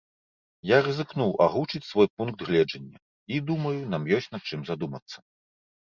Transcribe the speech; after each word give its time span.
Я 0.69 0.77
рызыкнуў 0.87 1.35
агучыць 1.45 1.83
свой 1.91 2.07
пункт 2.17 2.39
гледжання, 2.49 2.97
і 3.37 3.45
думаю, 3.53 3.79
нам 3.95 4.13
ёсць 4.21 4.31
над 4.37 4.43
чым 4.53 4.61
задумацца. 4.75 5.17